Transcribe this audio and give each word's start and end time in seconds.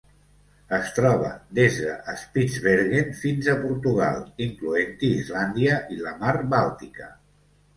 Es 0.75 0.87
troba 0.99 1.27
des 1.59 1.75
de 1.81 2.15
Spitzbergen 2.21 3.13
fins 3.21 3.51
a 3.53 3.55
Portugal, 3.67 4.25
incloent-hi 4.49 5.13
Islàndia 5.19 5.77
i 5.97 6.01
la 6.07 6.19
Mar 6.25 6.33
Bàltica. 6.57 7.13